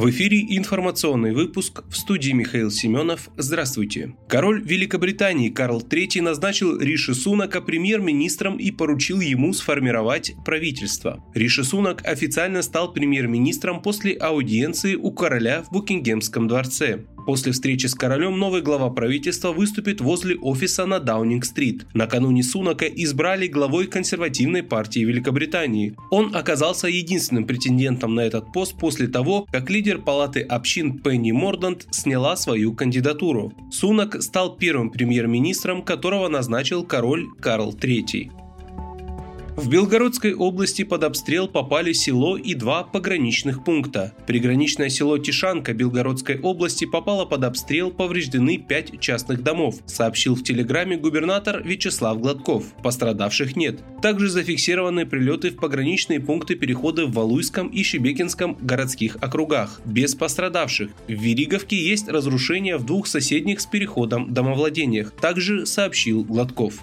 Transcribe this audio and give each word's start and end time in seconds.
В 0.00 0.08
эфире 0.08 0.46
информационный 0.56 1.32
выпуск 1.32 1.82
в 1.90 1.94
студии 1.94 2.32
Михаил 2.32 2.70
Семенов. 2.70 3.28
Здравствуйте. 3.36 4.14
Король 4.30 4.62
Великобритании 4.62 5.50
Карл 5.50 5.82
III 5.82 6.22
назначил 6.22 6.80
Риши 6.80 7.14
Сунака 7.14 7.60
премьер-министром 7.60 8.56
и 8.56 8.70
поручил 8.70 9.20
ему 9.20 9.52
сформировать 9.52 10.32
правительство. 10.42 11.22
Риши 11.34 11.64
Сунак 11.64 12.00
официально 12.06 12.62
стал 12.62 12.94
премьер-министром 12.94 13.82
после 13.82 14.14
аудиенции 14.14 14.94
у 14.94 15.10
короля 15.10 15.64
в 15.64 15.70
Букингемском 15.70 16.48
дворце. 16.48 17.04
После 17.26 17.52
встречи 17.52 17.86
с 17.86 17.94
королем 17.94 18.38
новый 18.38 18.62
глава 18.62 18.90
правительства 18.90 19.52
выступит 19.52 20.00
возле 20.00 20.36
офиса 20.36 20.86
на 20.86 20.98
Даунинг-стрит. 21.00 21.86
Накануне 21.94 22.42
Сунака 22.42 22.86
избрали 22.86 23.46
главой 23.46 23.86
консервативной 23.86 24.62
партии 24.62 25.00
Великобритании. 25.00 25.96
Он 26.10 26.34
оказался 26.34 26.88
единственным 26.88 27.46
претендентом 27.46 28.14
на 28.14 28.20
этот 28.20 28.52
пост 28.52 28.76
после 28.78 29.08
того, 29.08 29.46
как 29.50 29.70
лидер 29.70 29.98
палаты 29.98 30.40
общин 30.40 30.98
Пенни 30.98 31.32
Мордант 31.32 31.86
сняла 31.90 32.36
свою 32.36 32.74
кандидатуру. 32.74 33.52
Сунак 33.70 34.22
стал 34.22 34.56
первым 34.56 34.90
премьер-министром, 34.90 35.82
которого 35.82 36.28
назначил 36.28 36.84
король 36.84 37.26
Карл 37.40 37.74
III. 37.74 38.30
В 39.60 39.68
Белгородской 39.68 40.32
области 40.32 40.84
под 40.84 41.04
обстрел 41.04 41.46
попали 41.46 41.92
село 41.92 42.38
и 42.38 42.54
два 42.54 42.82
пограничных 42.82 43.62
пункта. 43.62 44.14
Приграничное 44.26 44.88
село 44.88 45.18
Тишанка 45.18 45.74
Белгородской 45.74 46.40
области 46.40 46.86
попало 46.86 47.26
под 47.26 47.44
обстрел, 47.44 47.90
повреждены 47.90 48.56
пять 48.56 48.98
частных 49.00 49.42
домов, 49.42 49.74
сообщил 49.84 50.34
в 50.34 50.42
телеграме 50.42 50.96
губернатор 50.96 51.62
Вячеслав 51.62 52.18
Гладков. 52.18 52.72
Пострадавших 52.82 53.54
нет. 53.54 53.80
Также 54.00 54.30
зафиксированы 54.30 55.04
прилеты 55.04 55.50
в 55.50 55.56
пограничные 55.56 56.20
пункты 56.20 56.54
перехода 56.54 57.04
в 57.04 57.12
Валуйском 57.12 57.68
и 57.68 57.82
Шебекинском 57.82 58.56
городских 58.62 59.18
округах. 59.20 59.82
Без 59.84 60.14
пострадавших. 60.14 60.90
В 61.06 61.12
Вериговке 61.12 61.76
есть 61.76 62.08
разрушения 62.08 62.78
в 62.78 62.86
двух 62.86 63.06
соседних 63.06 63.60
с 63.60 63.66
переходом 63.66 64.32
домовладениях, 64.32 65.10
также 65.10 65.66
сообщил 65.66 66.24
Гладков. 66.24 66.82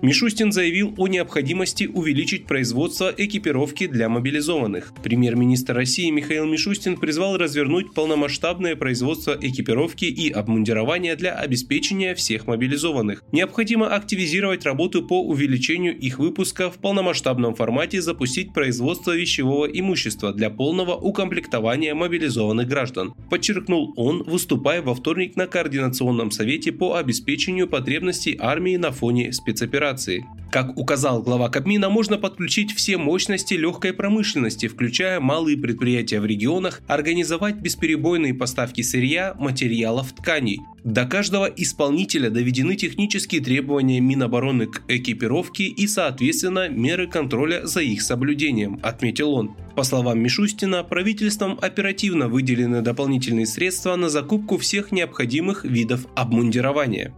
Мишустин 0.00 0.52
заявил 0.52 0.94
о 0.96 1.08
необходимости 1.08 1.84
увеличить 1.92 2.46
производство 2.46 3.12
экипировки 3.16 3.86
для 3.88 4.08
мобилизованных. 4.08 4.92
Премьер-министр 5.02 5.74
России 5.74 6.10
Михаил 6.10 6.46
Мишустин 6.46 6.96
призвал 6.96 7.36
развернуть 7.36 7.92
полномасштабное 7.94 8.76
производство 8.76 9.36
экипировки 9.40 10.04
и 10.04 10.30
обмундирования 10.30 11.16
для 11.16 11.32
обеспечения 11.32 12.14
всех 12.14 12.46
мобилизованных. 12.46 13.24
Необходимо 13.32 13.88
активизировать 13.88 14.64
работу 14.64 15.04
по 15.04 15.20
увеличению 15.20 15.98
их 15.98 16.18
выпуска 16.18 16.70
в 16.70 16.74
полномасштабном 16.74 17.56
формате, 17.56 18.00
запустить 18.00 18.52
производство 18.52 19.16
вещевого 19.16 19.66
имущества 19.66 20.32
для 20.32 20.50
полного 20.50 20.94
укомплектования 20.94 21.94
мобилизованных 21.94 22.68
граждан. 22.68 23.14
Подчеркнул 23.30 23.94
он, 23.96 24.22
выступая 24.22 24.80
во 24.80 24.94
вторник 24.94 25.34
на 25.34 25.46
Координационном 25.46 26.30
совете 26.30 26.70
по 26.70 26.94
обеспечению 26.96 27.66
потребностей 27.66 28.36
армии 28.40 28.76
на 28.76 28.92
фоне 28.92 29.32
спецоперации 29.32 29.87
операции. 29.88 30.24
Как 30.50 30.78
указал 30.78 31.22
глава 31.22 31.50
Кабмина, 31.50 31.90
можно 31.90 32.16
подключить 32.16 32.72
все 32.72 32.96
мощности 32.96 33.52
легкой 33.52 33.92
промышленности, 33.92 34.66
включая 34.66 35.20
малые 35.20 35.58
предприятия 35.58 36.20
в 36.20 36.26
регионах, 36.26 36.80
организовать 36.88 37.56
бесперебойные 37.56 38.32
поставки 38.32 38.80
сырья, 38.80 39.34
материалов, 39.38 40.12
тканей. 40.12 40.60
До 40.84 41.04
каждого 41.04 41.44
исполнителя 41.44 42.30
доведены 42.30 42.76
технические 42.76 43.42
требования 43.42 44.00
Минобороны 44.00 44.68
к 44.68 44.84
экипировке 44.88 45.64
и, 45.64 45.86
соответственно, 45.86 46.70
меры 46.70 47.08
контроля 47.08 47.66
за 47.66 47.82
их 47.82 48.00
соблюдением, 48.00 48.80
отметил 48.82 49.34
он. 49.34 49.54
По 49.76 49.82
словам 49.82 50.18
Мишустина, 50.18 50.82
правительством 50.82 51.58
оперативно 51.60 52.28
выделены 52.28 52.80
дополнительные 52.80 53.44
средства 53.44 53.96
на 53.96 54.08
закупку 54.08 54.56
всех 54.56 54.92
необходимых 54.92 55.66
видов 55.66 56.06
обмундирования. 56.14 57.12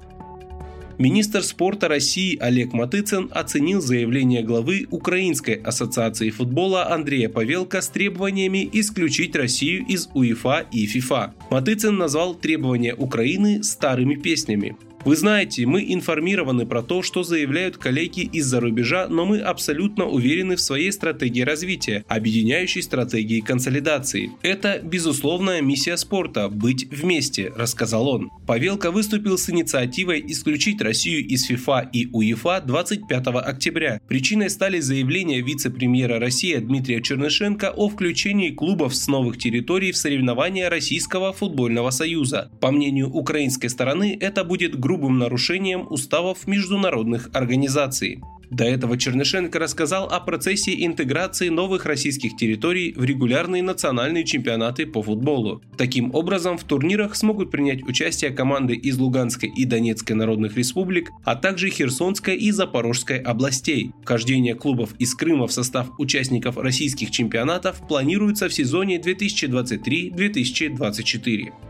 Министр 1.00 1.42
спорта 1.42 1.88
России 1.88 2.36
Олег 2.36 2.74
Матыцын 2.74 3.30
оценил 3.32 3.80
заявление 3.80 4.42
главы 4.42 4.86
Украинской 4.90 5.54
ассоциации 5.54 6.28
футбола 6.28 6.92
Андрея 6.92 7.30
Павелка 7.30 7.80
с 7.80 7.88
требованиями 7.88 8.68
исключить 8.70 9.34
Россию 9.34 9.86
из 9.86 10.10
УЕФА 10.12 10.66
и 10.70 10.84
ФИФА. 10.84 11.32
Матыцын 11.50 11.96
назвал 11.96 12.34
требования 12.34 12.94
Украины 12.94 13.62
старыми 13.62 14.16
песнями. 14.16 14.76
Вы 15.02 15.16
знаете, 15.16 15.64
мы 15.64 15.82
информированы 15.94 16.66
про 16.66 16.82
то, 16.82 17.02
что 17.02 17.22
заявляют 17.22 17.78
коллеги 17.78 18.20
из-за 18.20 18.60
рубежа, 18.60 19.08
но 19.08 19.24
мы 19.24 19.38
абсолютно 19.38 20.04
уверены 20.04 20.56
в 20.56 20.60
своей 20.60 20.92
стратегии 20.92 21.40
развития, 21.40 22.04
объединяющей 22.06 22.82
стратегии 22.82 23.40
консолидации. 23.40 24.32
Это 24.42 24.78
безусловная 24.82 25.62
миссия 25.62 25.96
спорта– 25.96 26.48
быть 26.50 26.86
вместе, 26.90 27.50
рассказал 27.56 28.08
он. 28.08 28.30
Павелка 28.46 28.90
выступил 28.90 29.38
с 29.38 29.48
инициативой 29.48 30.22
исключить 30.26 30.82
Россию 30.82 31.26
из 31.26 31.44
ФИФА 31.44 31.88
и 31.92 32.06
УЕФА 32.12 32.62
25 32.66 33.26
октября. 33.28 34.00
Причиной 34.06 34.50
стали 34.50 34.80
заявления 34.80 35.40
вице-премьера 35.40 36.20
России 36.20 36.56
Дмитрия 36.56 37.00
Чернышенко 37.00 37.70
о 37.74 37.88
включении 37.88 38.50
клубов 38.50 38.94
с 38.94 39.08
новых 39.08 39.38
территорий 39.38 39.92
в 39.92 39.96
соревнования 39.96 40.68
Российского 40.68 41.32
футбольного 41.32 41.88
союза. 41.88 42.50
По 42.60 42.70
мнению 42.70 43.08
украинской 43.10 43.68
стороны, 43.68 44.18
это 44.20 44.44
будет 44.44 44.78
группа 44.78 44.89
грубым 44.90 45.20
нарушением 45.20 45.86
уставов 45.88 46.48
международных 46.48 47.30
организаций. 47.32 48.20
До 48.50 48.64
этого 48.64 48.98
Чернышенко 48.98 49.60
рассказал 49.60 50.08
о 50.08 50.18
процессе 50.18 50.84
интеграции 50.84 51.48
новых 51.48 51.86
российских 51.86 52.36
территорий 52.36 52.92
в 52.96 53.04
регулярные 53.04 53.62
национальные 53.62 54.24
чемпионаты 54.24 54.86
по 54.86 55.00
футболу. 55.00 55.62
Таким 55.78 56.12
образом, 56.12 56.58
в 56.58 56.64
турнирах 56.64 57.14
смогут 57.14 57.52
принять 57.52 57.84
участие 57.84 58.32
команды 58.32 58.74
из 58.74 58.98
Луганской 58.98 59.52
и 59.56 59.64
Донецкой 59.64 60.16
народных 60.16 60.56
республик, 60.56 61.12
а 61.24 61.36
также 61.36 61.70
Херсонской 61.70 62.34
и 62.34 62.50
Запорожской 62.50 63.20
областей. 63.20 63.92
Вхождение 64.02 64.56
клубов 64.56 64.96
из 64.98 65.14
Крыма 65.14 65.46
в 65.46 65.52
состав 65.52 65.86
участников 66.00 66.58
российских 66.58 67.12
чемпионатов 67.12 67.80
планируется 67.86 68.48
в 68.48 68.52
сезоне 68.52 68.98
2023-2024. 68.98 71.69